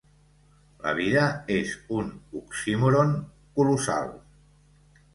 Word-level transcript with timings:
La 0.85 0.93
vida 0.99 1.25
és 1.57 1.75
un 1.99 2.11
oxímoron 2.41 3.17
colossal. 3.61 4.15